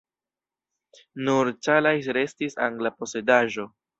[1.27, 3.71] Nur Calais restis angla posedaĵo.